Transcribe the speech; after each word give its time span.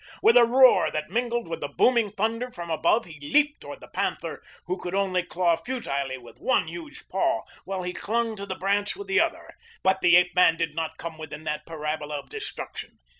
With 0.23 0.35
a 0.35 0.45
roar 0.45 0.89
that 0.89 1.11
mingled 1.11 1.47
with 1.47 1.59
the 1.61 1.67
booming 1.67 2.11
thunder 2.11 2.49
from 2.49 2.71
above 2.71 3.05
he 3.05 3.19
leaped 3.19 3.61
toward 3.61 3.81
the 3.81 3.87
panther, 3.87 4.41
who 4.65 4.77
could 4.79 4.95
only 4.95 5.21
claw 5.21 5.55
futilely 5.57 6.17
with 6.17 6.39
one 6.39 6.67
huge 6.67 7.07
paw 7.07 7.43
while 7.65 7.83
he 7.83 7.93
clung 7.93 8.35
to 8.37 8.47
the 8.47 8.55
branch 8.55 8.95
with 8.95 9.07
the 9.07 9.19
other; 9.19 9.51
but 9.83 10.01
the 10.01 10.15
ape 10.15 10.33
man 10.35 10.57
did 10.57 10.73
not 10.73 10.97
come 10.97 11.19
within 11.19 11.43
that 11.43 11.67
parabola 11.67 12.17
of 12.17 12.29
destruction. 12.29 12.97